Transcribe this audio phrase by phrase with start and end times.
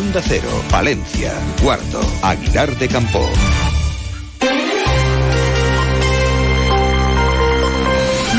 [0.00, 1.30] Onda Cero, Valencia,
[1.62, 3.20] Cuarto, Aguilar de Campo.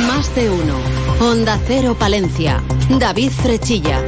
[0.07, 0.75] Más de uno.
[1.19, 2.63] Onda Cero Palencia.
[2.89, 4.03] David Frechilla.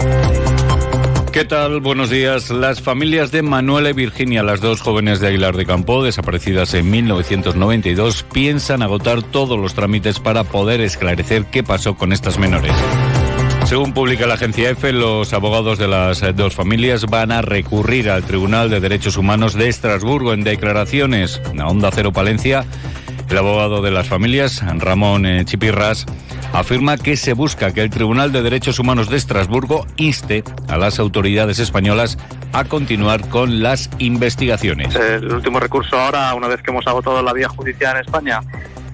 [1.32, 1.80] ¿Qué tal?
[1.80, 2.50] Buenos días.
[2.50, 6.90] Las familias de Manuela y Virginia, las dos jóvenes de Aguilar de Campo, desaparecidas en
[6.90, 12.74] 1992, piensan agotar todos los trámites para poder esclarecer qué pasó con estas menores.
[13.66, 18.24] Según publica la agencia EFE, los abogados de las dos familias van a recurrir al
[18.24, 22.66] Tribunal de Derechos Humanos de Estrasburgo en declaraciones a Onda Cero Palencia.
[23.30, 26.06] El abogado de las familias, Ramón eh, Chipirras,
[26.52, 31.00] afirma que se busca que el Tribunal de Derechos Humanos de Estrasburgo inste a las
[31.00, 32.18] autoridades españolas
[32.52, 34.94] a continuar con las investigaciones.
[34.94, 38.42] El último recurso ahora, una vez que hemos agotado la vía judicial en España,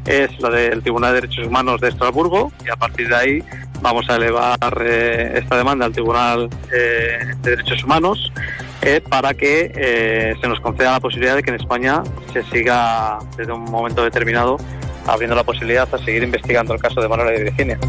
[0.05, 3.43] es la del Tribunal de Derechos Humanos de Estrasburgo y a partir de ahí
[3.81, 8.31] vamos a elevar eh, esta demanda al Tribunal eh, de Derechos Humanos
[8.81, 13.51] eh, para que se nos conceda la posibilidad de que en España se siga desde
[13.51, 14.57] un momento determinado
[15.07, 17.79] abriendo la posibilidad a seguir investigando el caso de Manuela y Virginia.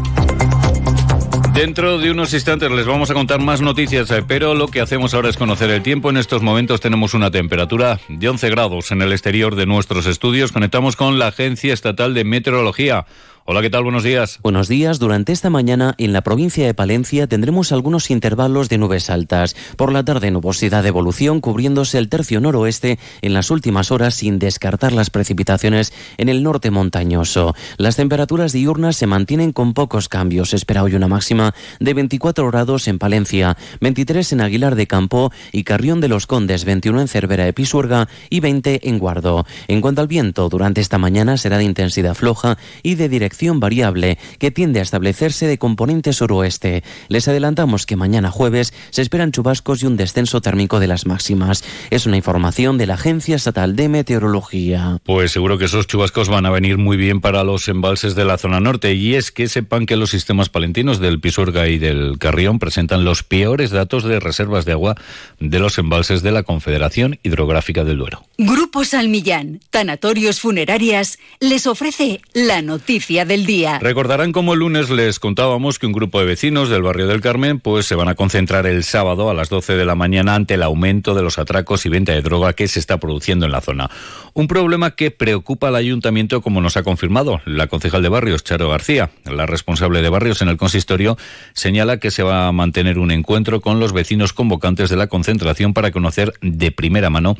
[1.53, 5.29] Dentro de unos instantes les vamos a contar más noticias, pero lo que hacemos ahora
[5.29, 6.09] es conocer el tiempo.
[6.09, 10.53] En estos momentos tenemos una temperatura de 11 grados en el exterior de nuestros estudios.
[10.53, 13.05] Conectamos con la Agencia Estatal de Meteorología.
[13.43, 13.83] Hola, ¿qué tal?
[13.83, 14.39] Buenos días.
[14.43, 14.99] Buenos días.
[14.99, 19.55] Durante esta mañana en la provincia de Palencia tendremos algunos intervalos de nubes altas.
[19.77, 24.37] Por la tarde nubosidad de evolución cubriéndose el tercio noroeste en las últimas horas sin
[24.37, 27.55] descartar las precipitaciones en el norte montañoso.
[27.77, 30.53] Las temperaturas diurnas se mantienen con pocos cambios.
[30.53, 35.63] Espera hoy una máxima de 24 grados en Palencia, 23 en Aguilar de Campo y
[35.63, 39.47] Carrión de los Condes, 21 en Cervera de Pisuerga y 20 en Guardo.
[39.67, 44.17] En cuanto al viento, durante esta mañana será de intensidad floja y de dirección variable
[44.39, 46.83] que tiende a establecerse de componente suroeste.
[47.07, 51.63] Les adelantamos que mañana jueves se esperan chubascos y un descenso térmico de las máximas.
[51.89, 54.99] Es una información de la Agencia Estatal de Meteorología.
[55.03, 58.37] Pues seguro que esos chubascos van a venir muy bien para los embalses de la
[58.37, 62.59] zona norte y es que sepan que los sistemas palentinos del Pisuerga y del Carrión
[62.59, 64.95] presentan los peores datos de reservas de agua
[65.39, 68.23] de los embalses de la Confederación Hidrográfica del Duero.
[68.43, 73.77] Grupo Salmillán, Tanatorios Funerarias, les ofrece la noticia del día.
[73.77, 77.59] Recordarán como el lunes les contábamos que un grupo de vecinos del barrio del Carmen
[77.59, 80.63] pues se van a concentrar el sábado a las 12 de la mañana ante el
[80.63, 83.91] aumento de los atracos y venta de droga que se está produciendo en la zona.
[84.33, 88.69] Un problema que preocupa al ayuntamiento como nos ha confirmado la concejal de barrios, Charo
[88.69, 89.11] García.
[89.25, 91.15] La responsable de barrios en el consistorio
[91.53, 95.75] señala que se va a mantener un encuentro con los vecinos convocantes de la concentración
[95.75, 97.37] para conocer de primera mano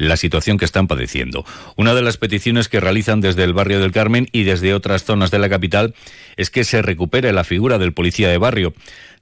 [0.00, 1.44] la situación que están padeciendo.
[1.76, 5.30] Una de las peticiones que realizan desde el barrio del Carmen y desde otras zonas
[5.30, 5.94] de la capital
[6.36, 8.74] es que se recupere la figura del policía de barrio.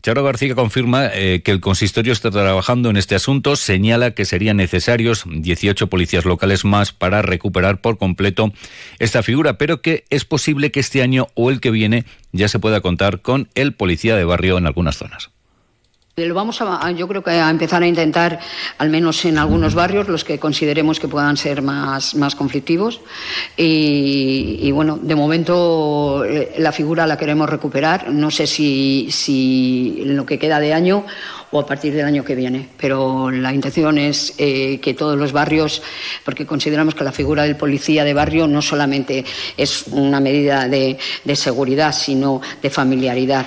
[0.03, 4.59] Charo García confirma eh, que el consistorio está trabajando en este asunto, señala que serían
[4.59, 8.53] necesarios 18 policías locales más para recuperar por completo
[9.01, 12.61] esta figura, pero que es posible que este año o el que viene ya se
[12.61, 15.31] pueda contar con el policía de barrio en algunas zonas.
[16.27, 18.41] Lo vamos a, yo creo que a empezar a intentar,
[18.79, 23.01] al menos en algunos barrios, los que consideremos que puedan ser más, más conflictivos.
[23.57, 28.11] Y, bueno, de momento eh, la figura la queremos recuperar.
[28.11, 31.05] No sé si, si en lo que queda de año
[31.51, 32.69] o a partir del año que viene.
[32.77, 35.83] Pero la intención es eh, que todos los barrios,
[36.25, 39.25] porque consideramos que la figura del policía de barrio no solamente
[39.57, 43.47] es una medida de, de seguridad, sino de familiaridad.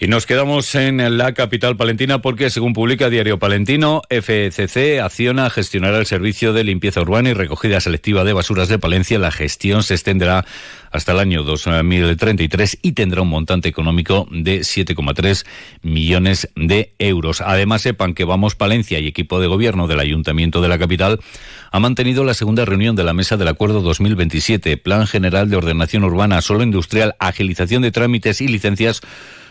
[0.00, 5.98] Y nos quedamos en la capital palentina porque, según publica Diario Palentino, FCC acciona gestionará
[5.98, 9.20] el servicio de limpieza urbana y recogida selectiva de basuras de Palencia.
[9.20, 10.44] La gestión se extenderá
[10.90, 15.46] hasta el año 2033 y tendrá un montante económico de 7,3
[15.82, 17.40] millones de euros.
[17.40, 21.20] Además, sepan que Vamos Palencia y equipo de gobierno del Ayuntamiento de la capital
[21.70, 26.02] ha mantenido la segunda reunión de la Mesa del Acuerdo 2027, Plan General de Ordenación
[26.02, 29.00] Urbana, Solo Industrial, Agilización de Trámites y Licencias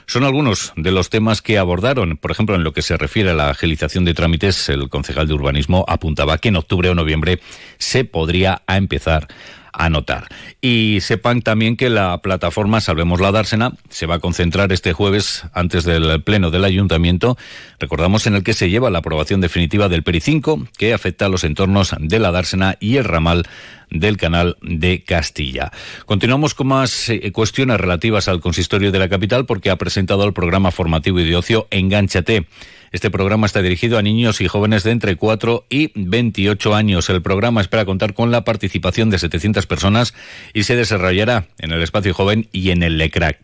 [0.06, 2.18] son algunos de los temas que abordaron.
[2.18, 5.34] Por ejemplo, en lo que se refiere a la agilización de trámites, el concejal de
[5.34, 7.40] urbanismo apuntaba que en octubre o noviembre
[7.78, 9.28] se podría empezar
[9.74, 10.28] anotar.
[10.62, 15.44] Y sepan también que la plataforma Salvemos la Dársena se va a concentrar este jueves
[15.54, 17.38] antes del pleno del ayuntamiento,
[17.80, 21.30] recordamos en el que se lleva la aprobación definitiva del PERI 5 que afecta a
[21.30, 23.48] los entornos de la Dársena y el ramal
[23.90, 25.72] del canal de Castilla.
[26.06, 30.34] Continuamos con más eh, cuestiones relativas al consistorio de la capital porque ha presentado el
[30.34, 32.48] programa formativo y de ocio Engánchate.
[32.94, 37.10] Este programa está dirigido a niños y jóvenes de entre 4 y 28 años.
[37.10, 40.14] El programa espera contar con la participación de 700 personas
[40.54, 43.40] y se desarrollará en el espacio joven y en el LECRAC.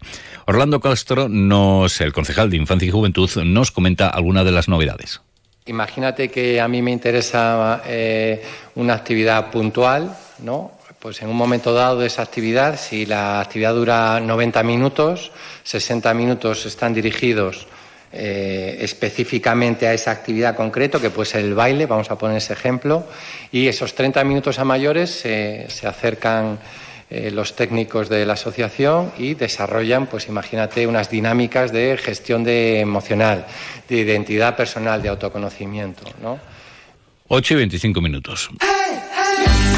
[0.46, 5.19] Orlando Castro, nos, el concejal de Infancia y Juventud, nos comenta algunas de las novedades.
[5.66, 8.44] Imagínate que a mí me interesa eh,
[8.75, 10.74] una actividad puntual, ¿no?
[11.00, 15.31] Pues en un momento dado de esa actividad, si la actividad dura 90 minutos,
[15.63, 17.68] 60 minutos están dirigidos
[18.11, 22.53] eh, específicamente a esa actividad concreto, que puede ser el baile, vamos a poner ese
[22.53, 23.06] ejemplo,
[23.51, 26.59] y esos 30 minutos a mayores se acercan
[27.11, 32.81] eh, los técnicos de la asociación y desarrollan, pues imagínate, unas dinámicas de gestión de
[32.81, 33.47] emocional,
[33.88, 36.03] de identidad personal, de autoconocimiento.
[36.21, 36.39] ¿no?
[37.27, 38.51] 8 y 25 minutos.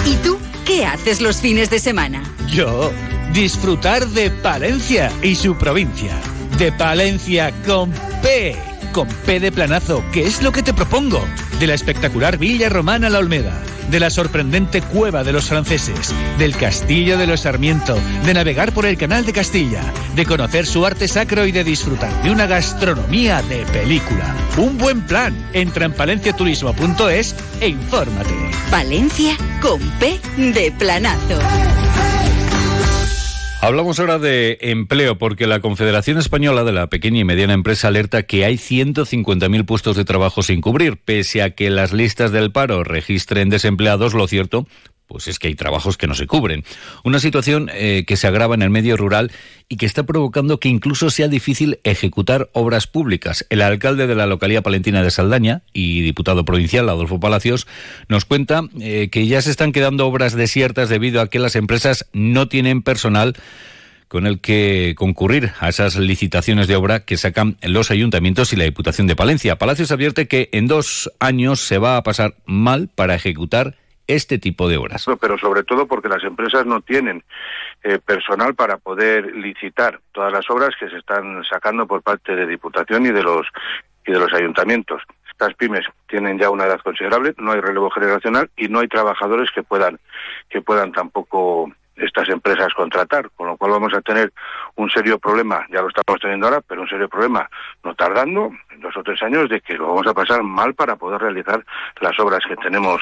[0.05, 2.21] ¿Y tú qué haces los fines de semana?
[2.49, 2.91] Yo,
[3.31, 6.19] disfrutar de Palencia y su provincia
[6.57, 8.55] de Palencia con P.
[8.91, 11.23] Con P de planazo, que es lo que te propongo.
[11.59, 16.55] De la espectacular Villa Romana La Olmeda, de la sorprendente Cueva de los Franceses, del
[16.55, 19.81] Castillo de los Sarmiento, de navegar por el Canal de Castilla,
[20.15, 24.35] de conocer su arte sacro y de disfrutar de una gastronomía de película.
[24.57, 25.35] Un buen plan.
[25.53, 28.33] Entra en palenciaturismo.es e infórmate.
[28.69, 31.39] Palencia con P de planazo.
[33.63, 38.23] Hablamos ahora de empleo porque la Confederación Española de la Pequeña y Mediana Empresa alerta
[38.23, 40.97] que hay 150.000 puestos de trabajo sin cubrir.
[40.97, 44.65] Pese a que las listas del paro registren desempleados, lo cierto
[45.11, 46.63] pues es que hay trabajos que no se cubren.
[47.03, 49.31] Una situación eh, que se agrava en el medio rural
[49.67, 53.45] y que está provocando que incluso sea difícil ejecutar obras públicas.
[53.49, 57.67] El alcalde de la localidad palentina de Saldaña y diputado provincial, Adolfo Palacios,
[58.07, 62.05] nos cuenta eh, que ya se están quedando obras desiertas debido a que las empresas
[62.13, 63.35] no tienen personal
[64.07, 68.65] con el que concurrir a esas licitaciones de obra que sacan los ayuntamientos y la
[68.65, 69.57] Diputación de Palencia.
[69.57, 73.77] Palacios advierte que en dos años se va a pasar mal para ejecutar
[74.15, 75.05] este tipo de obras.
[75.19, 77.23] Pero sobre todo porque las empresas no tienen
[77.83, 82.45] eh, personal para poder licitar todas las obras que se están sacando por parte de
[82.45, 83.47] Diputación y de los
[84.05, 85.03] y de los ayuntamientos.
[85.29, 89.49] Estas pymes tienen ya una edad considerable, no hay relevo generacional y no hay trabajadores
[89.51, 89.99] que puedan
[90.49, 94.31] que puedan tampoco estas empresas contratar, con lo cual vamos a tener
[94.75, 97.49] un serio problema, ya lo estamos teniendo ahora, pero un serio problema
[97.83, 101.21] no tardando, dos o tres años, de que lo vamos a pasar mal para poder
[101.21, 101.63] realizar
[101.99, 103.01] las obras que tenemos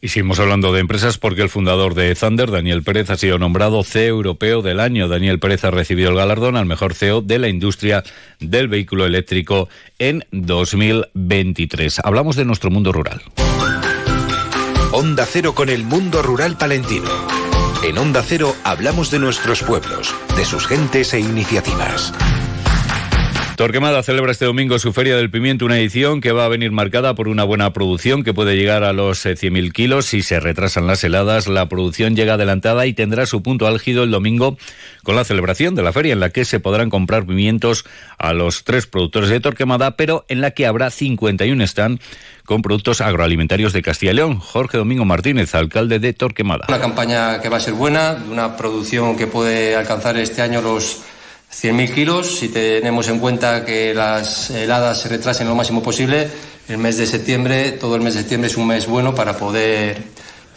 [0.00, 3.82] y seguimos hablando de empresas porque el fundador de Thunder, Daniel Pérez, ha sido nombrado
[3.82, 5.08] CEO Europeo del Año.
[5.08, 8.04] Daniel Pérez ha recibido el galardón al mejor CEO de la industria
[8.38, 12.00] del vehículo eléctrico en 2023.
[12.04, 13.22] Hablamos de nuestro mundo rural.
[14.92, 17.10] Onda Cero con el mundo rural palentino.
[17.82, 22.12] En Onda Cero hablamos de nuestros pueblos, de sus gentes e iniciativas.
[23.56, 27.14] Torquemada celebra este domingo su Feria del Pimiento, una edición que va a venir marcada
[27.14, 30.86] por una buena producción que puede llegar a los 100.000 eh, kilos si se retrasan
[30.86, 31.48] las heladas.
[31.48, 34.58] La producción llega adelantada y tendrá su punto álgido el domingo
[35.04, 37.86] con la celebración de la feria en la que se podrán comprar pimientos
[38.18, 41.98] a los tres productores de Torquemada, pero en la que habrá 51 stand
[42.44, 44.38] con productos agroalimentarios de Castilla y León.
[44.38, 46.66] Jorge Domingo Martínez, alcalde de Torquemada.
[46.68, 51.00] Una campaña que va a ser buena, una producción que puede alcanzar este año los
[51.56, 56.28] 100.000 kilos, si tenemos en cuenta que las heladas se retrasen lo máximo posible,
[56.68, 59.96] el mes de septiembre, todo el mes de septiembre es un mes bueno para poder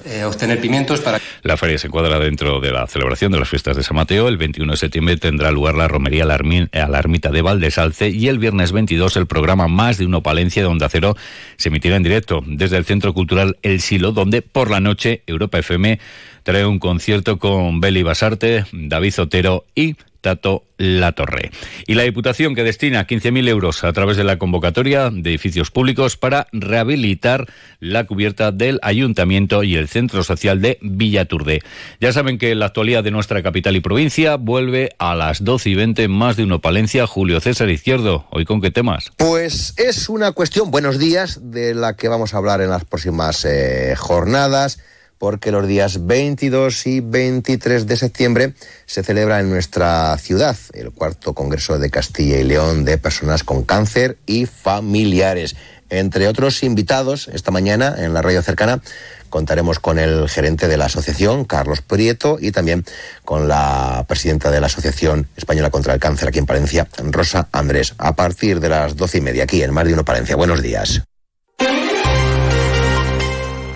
[0.06, 1.20] eh, obtener pimientos para...
[1.44, 4.28] La feria se encuadra dentro de la celebración de las fiestas de San Mateo.
[4.28, 8.38] El 21 de septiembre tendrá lugar la romería a la, ermita de Valdesalce y el
[8.38, 11.16] viernes 22 el programa Más de Uno Palencia de Onda Cero
[11.56, 15.60] se emitirá en directo desde el Centro Cultural El Silo, donde por la noche Europa
[15.60, 16.00] FM
[16.44, 21.52] trae un concierto con Beli Basarte, David Zotero y Tato La Torre.
[21.88, 26.18] Y la Diputación que destina 15.000 euros a través de la convocatoria de edificios públicos
[26.18, 27.48] para rehabilitar
[27.80, 31.62] la cubierta del Ayuntamiento y el Centro Social de Villaturde.
[32.00, 35.76] Ya saben que la actualidad de nuestra capital y provincia vuelve a las 12 y
[35.76, 37.08] 20, más de uno Palencia.
[37.08, 39.12] Julio César Izquierdo, ¿hoy con qué temas?
[39.18, 43.46] Pues es una cuestión, buenos días, de la que vamos a hablar en las próximas
[43.46, 44.80] eh, jornadas
[45.20, 48.54] porque los días 22 y 23 de septiembre
[48.86, 53.64] se celebra en nuestra ciudad el cuarto Congreso de Castilla y León de Personas con
[53.64, 55.56] Cáncer y Familiares.
[55.90, 58.82] Entre otros invitados, esta mañana en la radio cercana
[59.30, 62.86] contaremos con el gerente de la asociación, Carlos Prieto, y también
[63.26, 67.94] con la presidenta de la Asociación Española contra el Cáncer aquí en Palencia, Rosa Andrés,
[67.98, 70.36] a partir de las doce y media aquí en Más de Uno Palencia.
[70.36, 71.04] Buenos días.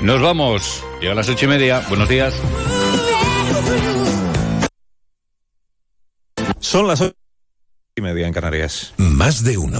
[0.03, 0.83] Nos vamos.
[0.99, 1.81] Llega a las ocho y media.
[1.87, 2.33] Buenos días.
[6.59, 7.15] Son las ocho
[7.95, 8.93] y media en Canarias.
[8.97, 9.79] Más de uno.